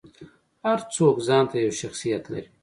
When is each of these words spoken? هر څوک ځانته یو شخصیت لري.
هر 0.65 0.79
څوک 0.95 1.15
ځانته 1.27 1.55
یو 1.57 1.73
شخصیت 1.81 2.23
لري. 2.33 2.49